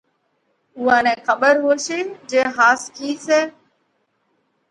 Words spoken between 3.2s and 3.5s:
سئہ؟